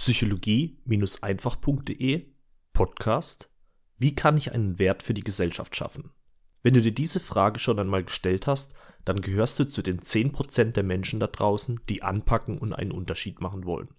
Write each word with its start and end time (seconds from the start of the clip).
psychologie-einfach.de 0.00 2.32
Podcast 2.72 3.50
Wie 3.98 4.14
kann 4.14 4.38
ich 4.38 4.52
einen 4.52 4.78
Wert 4.78 5.02
für 5.02 5.12
die 5.12 5.20
Gesellschaft 5.20 5.76
schaffen? 5.76 6.12
Wenn 6.62 6.72
du 6.72 6.80
dir 6.80 6.94
diese 6.94 7.20
Frage 7.20 7.58
schon 7.58 7.78
einmal 7.78 8.04
gestellt 8.04 8.46
hast, 8.46 8.72
dann 9.04 9.20
gehörst 9.20 9.58
du 9.58 9.66
zu 9.66 9.82
den 9.82 10.00
10% 10.00 10.72
der 10.72 10.84
Menschen 10.84 11.20
da 11.20 11.26
draußen, 11.26 11.82
die 11.90 12.02
anpacken 12.02 12.56
und 12.56 12.72
einen 12.72 12.92
Unterschied 12.92 13.42
machen 13.42 13.66
wollen. 13.66 13.90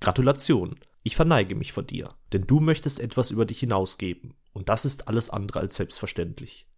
Gratulation, 0.00 0.76
ich 1.02 1.14
verneige 1.14 1.54
mich 1.54 1.74
vor 1.74 1.82
dir, 1.82 2.14
denn 2.32 2.46
du 2.46 2.60
möchtest 2.60 2.98
etwas 2.98 3.30
über 3.30 3.44
dich 3.44 3.60
hinausgeben, 3.60 4.32
und 4.54 4.70
das 4.70 4.86
ist 4.86 5.08
alles 5.08 5.28
andere 5.28 5.60
als 5.60 5.76
selbstverständlich. 5.76 6.70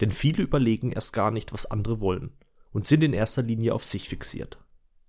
Denn 0.00 0.10
viele 0.10 0.42
überlegen 0.42 0.90
erst 0.90 1.12
gar 1.12 1.30
nicht, 1.30 1.52
was 1.52 1.70
andere 1.70 2.00
wollen, 2.00 2.36
und 2.72 2.88
sind 2.88 3.04
in 3.04 3.12
erster 3.12 3.42
Linie 3.42 3.72
auf 3.72 3.84
sich 3.84 4.08
fixiert. 4.08 4.58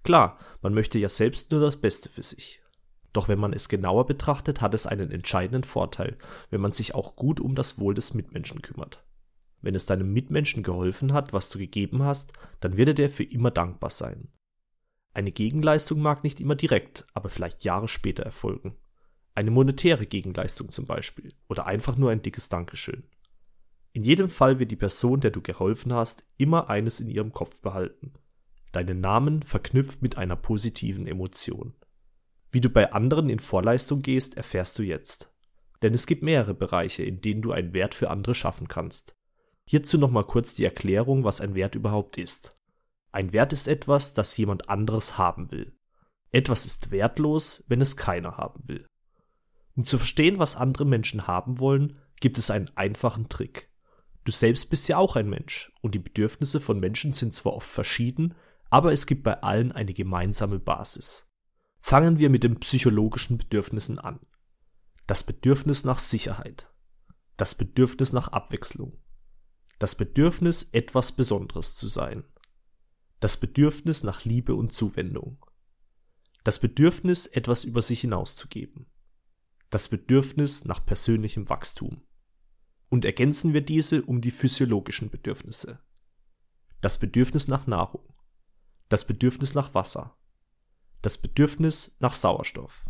Klar, 0.04 0.38
man 0.62 0.76
möchte 0.76 1.00
ja 1.00 1.10
selbst 1.10 1.50
nur 1.50 1.62
das 1.62 1.78
Beste 1.78 2.10
für 2.10 2.22
sich. 2.22 2.62
Doch 3.14 3.28
wenn 3.28 3.40
man 3.40 3.54
es 3.54 3.70
genauer 3.70 4.06
betrachtet, 4.06 4.62
hat 4.62 4.74
es 4.74 4.86
einen 4.86 5.12
entscheidenden 5.12 5.64
Vorteil, 5.64 6.18
wenn 6.50 6.62
man 6.62 6.72
sich 6.72 6.94
auch 6.94 7.16
gut 7.16 7.40
um 7.40 7.56
das 7.56 7.80
Wohl 7.80 7.94
des 7.94 8.14
Mitmenschen 8.14 8.62
kümmert. 8.62 9.04
Wenn 9.62 9.76
es 9.76 9.86
deinem 9.86 10.14
Mitmenschen 10.14 10.64
geholfen 10.64 11.14
hat, 11.14 11.34
was 11.34 11.50
du 11.50 11.58
gegeben 11.58 12.04
hast, 12.04 12.34
dann 12.60 12.78
wird 12.78 12.90
er 12.90 12.94
dir 12.94 13.10
für 13.10 13.24
immer 13.24 13.52
dankbar 13.52 13.90
sein. 13.90 14.30
Eine 15.14 15.32
Gegenleistung 15.32 16.00
mag 16.00 16.24
nicht 16.24 16.40
immer 16.40 16.56
direkt, 16.56 17.08
aber 17.14 17.30
vielleicht 17.30 17.64
Jahre 17.64 17.88
später 17.88 18.24
erfolgen. 18.24 18.76
Eine 19.34 19.52
monetäre 19.52 20.06
Gegenleistung 20.06 20.70
zum 20.70 20.86
Beispiel 20.86 21.34
oder 21.50 21.66
einfach 21.66 21.98
nur 21.98 22.12
ein 22.12 22.22
dickes 22.22 22.50
Dankeschön. 22.50 23.04
In 23.94 24.04
jedem 24.04 24.30
Fall 24.30 24.60
wird 24.60 24.70
die 24.70 24.76
Person, 24.76 25.22
der 25.22 25.32
du 25.32 25.42
geholfen 25.42 25.92
hast, 25.92 26.24
immer 26.38 26.70
eines 26.70 27.00
in 27.00 27.10
ihrem 27.10 27.32
Kopf 27.32 27.62
behalten. 27.62 28.14
Deinen 28.72 29.00
Namen 29.00 29.42
verknüpft 29.42 30.04
mit 30.04 30.20
einer 30.20 30.36
positiven 30.36 31.08
Emotion. 31.08 31.74
Wie 32.52 32.62
du 32.62 32.70
bei 32.70 32.94
anderen 32.94 33.30
in 33.30 33.40
Vorleistung 33.40 34.02
gehst, 34.02 34.38
erfährst 34.38 34.80
du 34.80 34.84
jetzt. 34.84 35.32
Denn 35.82 35.94
es 35.94 36.06
gibt 36.06 36.24
mehrere 36.24 36.54
Bereiche, 36.54 37.04
in 37.04 37.22
denen 37.22 37.42
du 37.42 37.52
einen 37.52 37.74
Wert 37.74 37.94
für 37.94 38.10
andere 38.10 38.36
schaffen 38.36 38.68
kannst. 38.68 39.16
Hierzu 39.66 39.98
nochmal 39.98 40.26
kurz 40.26 40.54
die 40.54 40.64
Erklärung, 40.64 41.24
was 41.24 41.42
ein 41.42 41.54
Wert 41.56 41.76
überhaupt 41.76 42.18
ist. 42.18 42.58
Ein 43.12 43.34
Wert 43.34 43.54
ist 43.54 43.68
etwas, 43.68 44.14
das 44.14 44.36
jemand 44.38 44.70
anderes 44.70 45.18
haben 45.18 45.52
will. 45.52 45.76
Etwas 46.32 46.66
ist 46.66 46.92
wertlos, 46.92 47.66
wenn 47.68 47.82
es 47.82 47.98
keiner 47.98 48.38
haben 48.38 48.68
will. 48.68 48.86
Um 49.76 49.86
zu 49.86 49.98
verstehen, 49.98 50.40
was 50.40 50.56
andere 50.56 50.86
Menschen 50.86 51.28
haben 51.28 51.60
wollen, 51.60 52.00
gibt 52.20 52.38
es 52.38 52.50
einen 52.50 52.72
einfachen 52.76 53.30
Trick. 53.30 53.70
Du 54.24 54.32
selbst 54.32 54.70
bist 54.70 54.88
ja 54.88 54.98
auch 54.98 55.16
ein 55.16 55.30
Mensch 55.30 55.72
und 55.82 55.96
die 55.96 56.00
Bedürfnisse 56.00 56.60
von 56.60 56.80
Menschen 56.80 57.14
sind 57.14 57.34
zwar 57.34 57.54
oft 57.54 57.70
verschieden, 57.70 58.36
aber 58.70 58.92
es 58.92 59.06
gibt 59.06 59.24
bei 59.24 59.42
allen 59.42 59.72
eine 59.72 59.94
gemeinsame 59.94 60.60
Basis. 60.60 61.27
Fangen 61.90 62.20
wir 62.20 62.30
mit 62.30 62.44
den 62.44 62.60
psychologischen 62.60 63.38
Bedürfnissen 63.38 63.98
an. 63.98 64.20
Das 65.06 65.24
Bedürfnis 65.24 65.86
nach 65.86 66.00
Sicherheit. 66.00 66.70
Das 67.38 67.56
Bedürfnis 67.56 68.12
nach 68.12 68.28
Abwechslung. 68.28 69.02
Das 69.80 69.96
Bedürfnis, 69.96 70.64
etwas 70.74 71.14
Besonderes 71.14 71.78
zu 71.78 71.88
sein. 71.88 72.26
Das 73.22 73.40
Bedürfnis 73.40 74.04
nach 74.04 74.26
Liebe 74.26 74.54
und 74.54 74.74
Zuwendung. 74.74 75.46
Das 76.44 76.60
Bedürfnis, 76.60 77.26
etwas 77.26 77.64
über 77.64 77.82
sich 77.82 78.02
hinauszugeben. 78.02 78.88
Das 79.70 79.88
Bedürfnis 79.88 80.66
nach 80.66 80.86
persönlichem 80.86 81.48
Wachstum. 81.48 82.02
Und 82.90 83.06
ergänzen 83.06 83.54
wir 83.54 83.62
diese 83.62 84.02
um 84.02 84.20
die 84.20 84.32
physiologischen 84.32 85.10
Bedürfnisse. 85.10 85.80
Das 86.82 87.00
Bedürfnis 87.00 87.48
nach 87.48 87.66
Nahrung. 87.66 88.14
Das 88.90 89.08
Bedürfnis 89.08 89.54
nach 89.54 89.74
Wasser 89.74 90.17
das 91.02 91.18
Bedürfnis 91.18 91.96
nach 92.00 92.14
Sauerstoff, 92.14 92.90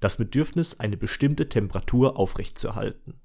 das 0.00 0.16
Bedürfnis, 0.16 0.80
eine 0.80 0.96
bestimmte 0.96 1.48
Temperatur 1.48 2.16
aufrechtzuerhalten, 2.16 3.20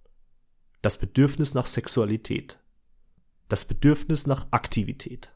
das 0.82 1.00
Bedürfnis 1.00 1.54
nach 1.54 1.66
Sexualität, 1.66 2.60
das 3.48 3.66
Bedürfnis 3.66 4.28
nach 4.28 4.52
Aktivität, 4.52 5.32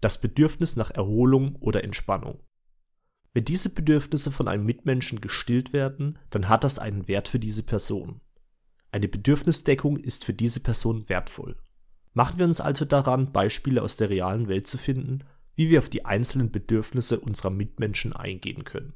das 0.00 0.20
Bedürfnis 0.20 0.76
nach 0.76 0.90
Erholung 0.90 1.56
oder 1.56 1.84
Entspannung. 1.84 2.42
Wenn 3.32 3.44
diese 3.44 3.70
Bedürfnisse 3.70 4.32
von 4.32 4.48
einem 4.48 4.66
Mitmenschen 4.66 5.20
gestillt 5.20 5.72
werden, 5.72 6.18
dann 6.30 6.48
hat 6.48 6.64
das 6.64 6.78
einen 6.78 7.06
Wert 7.06 7.28
für 7.28 7.38
diese 7.38 7.62
Person. 7.62 8.20
Eine 8.90 9.06
Bedürfnisdeckung 9.06 9.96
ist 9.96 10.24
für 10.24 10.34
diese 10.34 10.60
Person 10.60 11.08
wertvoll. 11.08 11.56
Machen 12.12 12.38
wir 12.38 12.44
uns 12.44 12.60
also 12.60 12.84
daran, 12.84 13.30
Beispiele 13.32 13.82
aus 13.82 13.96
der 13.96 14.10
realen 14.10 14.48
Welt 14.48 14.66
zu 14.66 14.78
finden, 14.78 15.20
wie 15.60 15.68
wir 15.68 15.80
auf 15.80 15.90
die 15.90 16.06
einzelnen 16.06 16.50
Bedürfnisse 16.50 17.20
unserer 17.20 17.50
Mitmenschen 17.50 18.14
eingehen 18.14 18.64
können. 18.64 18.94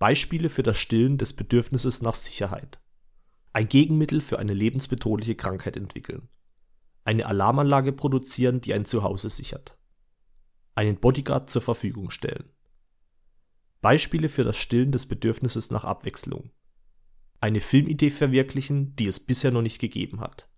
Beispiele 0.00 0.48
für 0.48 0.64
das 0.64 0.76
Stillen 0.76 1.18
des 1.18 1.34
Bedürfnisses 1.34 2.02
nach 2.02 2.16
Sicherheit. 2.16 2.80
Ein 3.52 3.68
Gegenmittel 3.68 4.20
für 4.20 4.40
eine 4.40 4.54
lebensbedrohliche 4.54 5.36
Krankheit 5.36 5.76
entwickeln. 5.76 6.28
Eine 7.04 7.26
Alarmanlage 7.26 7.92
produzieren, 7.92 8.60
die 8.60 8.74
ein 8.74 8.86
Zuhause 8.86 9.30
sichert. 9.30 9.78
Einen 10.74 10.98
Bodyguard 10.98 11.48
zur 11.48 11.62
Verfügung 11.62 12.10
stellen. 12.10 12.50
Beispiele 13.80 14.28
für 14.28 14.42
das 14.42 14.56
Stillen 14.56 14.90
des 14.90 15.06
Bedürfnisses 15.06 15.70
nach 15.70 15.84
Abwechslung. 15.84 16.50
Eine 17.38 17.60
Filmidee 17.60 18.10
verwirklichen, 18.10 18.96
die 18.96 19.06
es 19.06 19.20
bisher 19.20 19.52
noch 19.52 19.62
nicht 19.62 19.78
gegeben 19.78 20.22
hat. 20.22 20.50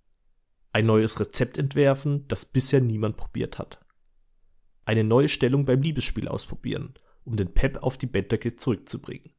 Ein 0.72 0.86
neues 0.86 1.20
Rezept 1.20 1.58
entwerfen, 1.58 2.26
das 2.26 2.46
bisher 2.46 2.80
niemand 2.80 3.18
probiert 3.18 3.58
hat 3.58 3.84
eine 4.90 5.04
neue 5.04 5.28
Stellung 5.28 5.66
beim 5.66 5.82
Liebesspiel 5.82 6.26
ausprobieren, 6.26 6.94
um 7.22 7.36
den 7.36 7.54
Pep 7.54 7.76
auf 7.84 7.96
die 7.96 8.08
Bettdecke 8.08 8.56
zurückzubringen. 8.56 9.32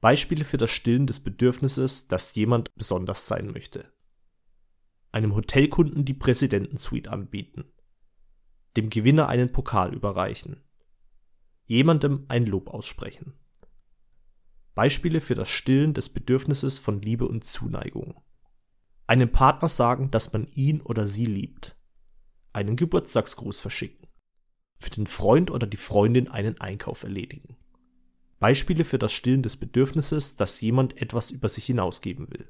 Beispiele 0.00 0.44
für 0.44 0.56
das 0.56 0.72
Stillen 0.72 1.06
des 1.06 1.20
Bedürfnisses, 1.20 2.08
dass 2.08 2.34
jemand 2.34 2.74
besonders 2.74 3.28
sein 3.28 3.52
möchte. 3.52 3.92
Einem 5.12 5.36
Hotelkunden 5.36 6.04
die 6.04 6.14
Präsidentensuite 6.14 7.08
anbieten. 7.08 7.66
Dem 8.76 8.90
Gewinner 8.90 9.28
einen 9.28 9.52
Pokal 9.52 9.94
überreichen. 9.94 10.64
Jemandem 11.66 12.24
ein 12.26 12.44
Lob 12.44 12.68
aussprechen. 12.68 13.34
Beispiele 14.74 15.20
für 15.20 15.36
das 15.36 15.48
Stillen 15.48 15.94
des 15.94 16.08
Bedürfnisses 16.08 16.80
von 16.80 17.00
Liebe 17.00 17.28
und 17.28 17.44
Zuneigung. 17.44 18.20
Einem 19.06 19.30
Partner 19.30 19.68
sagen, 19.68 20.10
dass 20.10 20.32
man 20.32 20.48
ihn 20.48 20.80
oder 20.80 21.06
sie 21.06 21.26
liebt. 21.26 21.76
Einen 22.52 22.74
Geburtstagsgruß 22.74 23.60
verschicken 23.60 24.07
für 24.78 24.90
den 24.90 25.06
Freund 25.06 25.50
oder 25.50 25.66
die 25.66 25.76
Freundin 25.76 26.28
einen 26.28 26.60
Einkauf 26.60 27.02
erledigen. 27.02 27.56
Beispiele 28.38 28.84
für 28.84 28.98
das 28.98 29.12
Stillen 29.12 29.42
des 29.42 29.56
Bedürfnisses, 29.56 30.36
dass 30.36 30.60
jemand 30.60 31.02
etwas 31.02 31.32
über 31.32 31.48
sich 31.48 31.66
hinausgeben 31.66 32.30
will. 32.30 32.48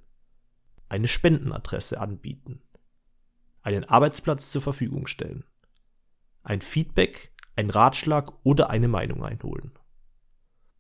Eine 0.90 1.08
Spendenadresse 1.08 1.98
anbieten. 1.98 2.60
Einen 3.62 3.84
Arbeitsplatz 3.84 4.50
zur 4.50 4.62
Verfügung 4.62 5.06
stellen. 5.06 5.44
Ein 6.42 6.60
Feedback, 6.60 7.32
ein 7.56 7.70
Ratschlag 7.70 8.32
oder 8.44 8.70
eine 8.70 8.88
Meinung 8.88 9.24
einholen. 9.24 9.72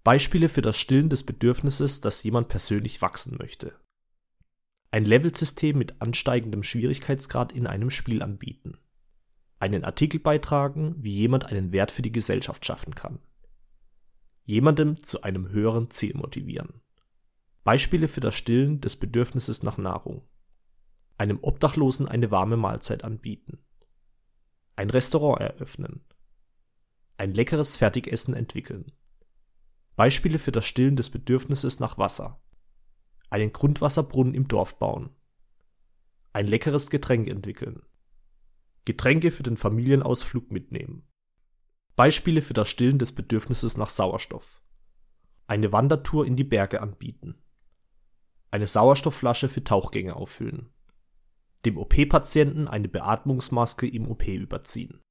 Beispiele 0.04 0.48
für 0.48 0.62
das 0.62 0.78
Stillen 0.78 1.08
des 1.08 1.24
Bedürfnisses, 1.24 2.00
dass 2.00 2.22
jemand 2.22 2.48
persönlich 2.48 3.02
wachsen 3.02 3.36
möchte. 3.38 3.74
Ein 4.90 5.04
Levelsystem 5.04 5.76
mit 5.76 6.00
ansteigendem 6.00 6.62
Schwierigkeitsgrad 6.62 7.52
in 7.52 7.66
einem 7.66 7.90
Spiel 7.90 8.22
anbieten 8.22 8.78
einen 9.58 9.84
Artikel 9.84 10.20
beitragen, 10.20 10.94
wie 10.98 11.12
jemand 11.12 11.46
einen 11.46 11.72
Wert 11.72 11.90
für 11.90 12.02
die 12.02 12.12
Gesellschaft 12.12 12.64
schaffen 12.64 12.94
kann. 12.94 13.18
Jemandem 14.44 15.02
zu 15.02 15.22
einem 15.22 15.48
höheren 15.48 15.90
Ziel 15.90 16.14
motivieren. 16.16 16.80
Beispiele 17.64 18.08
für 18.08 18.20
das 18.20 18.34
Stillen 18.34 18.80
des 18.80 18.96
Bedürfnisses 18.96 19.62
nach 19.62 19.76
Nahrung. 19.76 20.26
Einem 21.18 21.38
Obdachlosen 21.42 22.08
eine 22.08 22.30
warme 22.30 22.56
Mahlzeit 22.56 23.04
anbieten. 23.04 23.58
Ein 24.76 24.90
Restaurant 24.90 25.40
eröffnen. 25.40 26.00
Ein 27.16 27.34
leckeres 27.34 27.76
Fertigessen 27.76 28.34
entwickeln. 28.34 28.92
Beispiele 29.96 30.38
für 30.38 30.52
das 30.52 30.64
Stillen 30.64 30.94
des 30.94 31.10
Bedürfnisses 31.10 31.80
nach 31.80 31.98
Wasser. 31.98 32.40
Einen 33.28 33.52
Grundwasserbrunnen 33.52 34.34
im 34.34 34.46
Dorf 34.46 34.78
bauen. 34.78 35.10
Ein 36.32 36.46
leckeres 36.46 36.88
Getränk 36.88 37.28
entwickeln. 37.28 37.82
Getränke 38.88 39.30
für 39.30 39.42
den 39.42 39.58
Familienausflug 39.58 40.50
mitnehmen. 40.50 41.06
Beispiele 41.94 42.40
für 42.40 42.54
das 42.54 42.70
Stillen 42.70 42.98
des 42.98 43.12
Bedürfnisses 43.12 43.76
nach 43.76 43.90
Sauerstoff. 43.90 44.62
Eine 45.46 45.72
Wandertour 45.72 46.24
in 46.24 46.36
die 46.36 46.44
Berge 46.44 46.80
anbieten. 46.80 47.34
Eine 48.50 48.66
Sauerstoffflasche 48.66 49.50
für 49.50 49.62
Tauchgänge 49.62 50.16
auffüllen. 50.16 50.70
Dem 51.66 51.76
OP-Patienten 51.76 52.66
eine 52.66 52.88
Beatmungsmaske 52.88 53.86
im 53.86 54.08
OP 54.08 54.26
überziehen. 54.26 55.02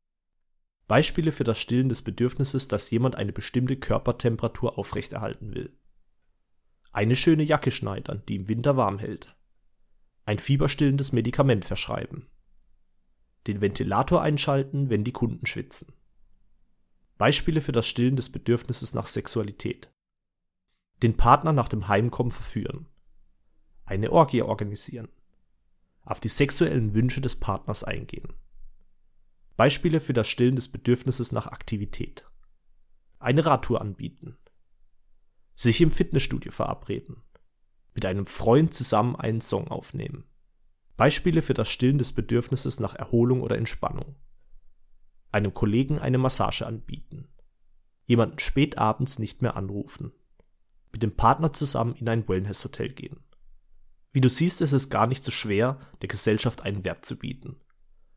Beispiele 0.87 1.31
für 1.31 1.43
das 1.43 1.59
Stillen 1.59 1.89
des 1.89 2.01
Bedürfnisses, 2.01 2.67
dass 2.67 2.89
jemand 2.89 3.15
eine 3.15 3.31
bestimmte 3.31 3.77
Körpertemperatur 3.77 4.79
aufrechterhalten 4.79 5.53
will. 5.53 5.77
Eine 6.91 7.15
schöne 7.15 7.43
Jacke 7.43 7.69
schneidern, 7.69 8.23
die 8.27 8.37
im 8.37 8.47
Winter 8.47 8.75
warm 8.75 8.97
hält. 8.97 9.37
Ein 10.25 10.39
fieberstillendes 10.39 11.11
Medikament 11.11 11.63
verschreiben 11.63 12.27
den 13.47 13.61
Ventilator 13.61 14.21
einschalten, 14.21 14.89
wenn 14.89 15.03
die 15.03 15.11
Kunden 15.13 15.45
schwitzen. 15.45 15.93
Beispiele 17.17 17.61
für 17.61 17.71
das 17.71 17.87
Stillen 17.87 18.15
des 18.15 18.31
Bedürfnisses 18.31 18.93
nach 18.93 19.07
Sexualität. 19.07 19.91
Den 21.01 21.17
Partner 21.17 21.53
nach 21.53 21.67
dem 21.67 21.87
Heimkommen 21.87 22.31
verführen. 22.31 22.87
Eine 23.85 24.11
Orgie 24.11 24.41
organisieren. 24.41 25.09
Auf 26.03 26.19
die 26.19 26.29
sexuellen 26.29 26.93
Wünsche 26.93 27.21
des 27.21 27.35
Partners 27.35 27.83
eingehen. 27.83 28.33
Beispiele 29.55 29.99
für 29.99 30.13
das 30.13 30.27
Stillen 30.27 30.55
des 30.55 30.69
Bedürfnisses 30.71 31.31
nach 31.31 31.47
Aktivität. 31.47 32.25
Eine 33.19 33.45
Radtour 33.45 33.81
anbieten. 33.81 34.37
Sich 35.55 35.81
im 35.81 35.89
Fitnessstudio 35.89 36.51
verabreden. 36.51 37.23
Mit 37.95 38.05
einem 38.05 38.27
Freund 38.27 38.75
zusammen 38.75 39.15
einen 39.15 39.41
Song 39.41 39.69
aufnehmen. 39.69 40.25
Beispiele 40.97 41.41
für 41.41 41.53
das 41.53 41.69
Stillen 41.69 41.99
des 41.99 42.13
Bedürfnisses 42.13 42.79
nach 42.79 42.95
Erholung 42.95 43.41
oder 43.41 43.57
Entspannung. 43.57 44.15
Einem 45.31 45.53
Kollegen 45.53 45.99
eine 45.99 46.17
Massage 46.17 46.65
anbieten. 46.65 47.27
Jemanden 48.05 48.39
spät 48.39 48.77
abends 48.77 49.19
nicht 49.19 49.41
mehr 49.41 49.55
anrufen. 49.55 50.11
Mit 50.91 51.03
dem 51.03 51.15
Partner 51.15 51.53
zusammen 51.53 51.95
in 51.95 52.09
ein 52.09 52.27
Wellness-Hotel 52.27 52.89
gehen. 52.89 53.19
Wie 54.11 54.21
du 54.21 54.29
siehst, 54.29 54.61
ist 54.61 54.71
es 54.71 54.89
gar 54.89 55.05
nicht 55.05 55.23
so 55.23 55.31
schwer, 55.31 55.79
der 56.01 56.07
Gesellschaft 56.07 56.63
einen 56.63 56.83
Wert 56.83 57.05
zu 57.05 57.17
bieten. 57.17 57.57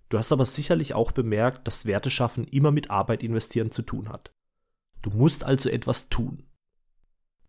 Du 0.08 0.16
hast 0.16 0.32
aber 0.32 0.44
sicherlich 0.44 0.94
auch 0.94 1.12
bemerkt, 1.12 1.66
dass 1.66 1.84
Werteschaffen 1.84 2.46
immer 2.46 2.70
mit 2.70 2.90
Arbeit 2.90 3.22
investieren 3.22 3.70
zu 3.70 3.82
tun 3.82 4.08
hat. 4.08 4.32
Du 5.02 5.10
musst 5.10 5.44
also 5.44 5.68
etwas 5.68 6.08
tun. 6.08 6.44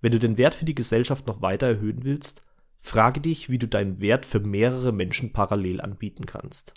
Wenn 0.01 0.11
du 0.11 0.19
den 0.19 0.37
Wert 0.37 0.55
für 0.55 0.65
die 0.65 0.75
Gesellschaft 0.75 1.27
noch 1.27 1.41
weiter 1.41 1.67
erhöhen 1.67 2.03
willst, 2.03 2.43
Frage 2.81 3.21
dich, 3.21 3.49
wie 3.49 3.59
du 3.59 3.67
deinen 3.67 4.01
Wert 4.01 4.25
für 4.25 4.39
mehrere 4.39 4.91
Menschen 4.91 5.31
parallel 5.31 5.79
anbieten 5.79 6.25
kannst. 6.25 6.73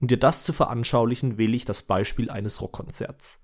Um 0.00 0.06
dir 0.06 0.18
das 0.18 0.44
zu 0.44 0.52
veranschaulichen, 0.52 1.38
wähle 1.38 1.56
ich 1.56 1.64
das 1.64 1.82
Beispiel 1.82 2.30
eines 2.30 2.60
Rockkonzerts. 2.60 3.40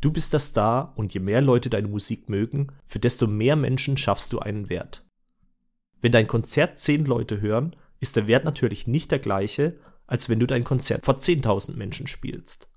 Du 0.00 0.12
bist 0.12 0.32
der 0.32 0.40
Star 0.40 0.92
und 0.96 1.12
je 1.12 1.20
mehr 1.20 1.42
Leute 1.42 1.70
deine 1.70 1.88
Musik 1.88 2.28
mögen, 2.28 2.68
für 2.86 3.00
desto 3.00 3.26
mehr 3.26 3.56
Menschen 3.56 3.96
schaffst 3.96 4.32
du 4.32 4.38
einen 4.38 4.68
Wert. 4.70 5.04
Wenn 6.00 6.12
dein 6.12 6.28
Konzert 6.28 6.78
zehn 6.78 7.04
Leute 7.04 7.40
hören, 7.40 7.74
ist 7.98 8.14
der 8.14 8.28
Wert 8.28 8.44
natürlich 8.44 8.86
nicht 8.86 9.10
der 9.10 9.18
gleiche, 9.18 9.80
als 10.06 10.28
wenn 10.28 10.38
du 10.38 10.46
dein 10.46 10.62
Konzert 10.62 11.04
vor 11.04 11.18
10.000 11.18 11.74
Menschen 11.74 12.06
spielst. 12.06 12.68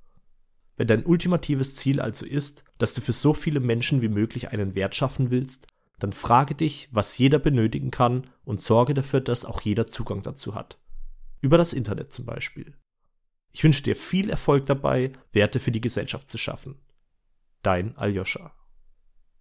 Wenn 0.75 0.87
dein 0.87 1.05
ultimatives 1.05 1.75
Ziel 1.75 2.01
also 2.01 2.25
ist, 2.25 2.63
dass 2.79 2.95
du 2.95 3.01
für 3.01 3.11
so 3.11 3.35
viele 3.35 3.59
Menschen 3.59 4.01
wie 4.01 4.09
möglich 4.09 4.49
einen 4.49 4.73
Wert 4.73 4.95
schaffen 4.95 5.29
willst, 5.29 5.67
dann 6.01 6.13
frage 6.13 6.55
dich, 6.55 6.89
was 6.91 7.17
jeder 7.17 7.37
benötigen 7.37 7.91
kann 7.91 8.29
und 8.43 8.61
sorge 8.61 8.93
dafür, 8.93 9.21
dass 9.21 9.45
auch 9.45 9.61
jeder 9.61 9.85
Zugang 9.85 10.23
dazu 10.23 10.55
hat. 10.55 10.79
Über 11.41 11.57
das 11.57 11.73
Internet 11.73 12.11
zum 12.11 12.25
Beispiel. 12.25 12.73
Ich 13.51 13.63
wünsche 13.63 13.83
dir 13.83 13.95
viel 13.95 14.29
Erfolg 14.29 14.65
dabei, 14.65 15.11
Werte 15.31 15.59
für 15.59 15.71
die 15.71 15.81
Gesellschaft 15.81 16.27
zu 16.27 16.37
schaffen. 16.37 16.79
Dein 17.61 17.95
Aljoscha. 17.97 18.51